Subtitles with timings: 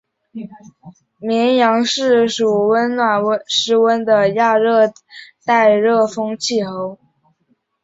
[1.19, 4.91] 绵阳市属温暖湿润的亚热
[5.45, 6.97] 带季风气候。